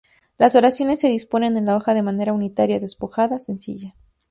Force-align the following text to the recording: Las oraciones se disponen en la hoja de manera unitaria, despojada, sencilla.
Las 0.39 0.55
oraciones 0.55 0.99
se 0.99 1.09
disponen 1.09 1.57
en 1.57 1.65
la 1.65 1.75
hoja 1.77 1.93
de 1.93 2.01
manera 2.01 2.33
unitaria, 2.33 2.79
despojada, 2.79 3.37
sencilla. 3.37 3.93